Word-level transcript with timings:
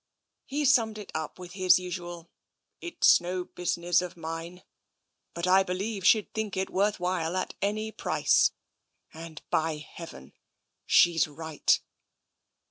He 0.47 0.65
summed 0.65 0.97
it 0.97 1.11
up 1.13 1.37
with 1.37 1.51
his 1.51 1.77
usual," 1.77 2.31
It's 2.81 3.21
no 3.21 3.43
business 3.43 4.01
of 4.01 4.17
mine. 4.17 4.63
But 5.35 5.45
I 5.45 5.61
believe 5.61 6.07
she'd 6.07 6.33
think 6.33 6.57
it 6.57 6.71
worth 6.71 6.99
while, 6.99 7.37
at 7.37 7.53
any 7.61 7.91
price— 7.91 8.49
and 9.13 9.43
by 9.51 9.77
Heaven, 9.77 10.33
she's 10.87 11.27
right 11.27 11.79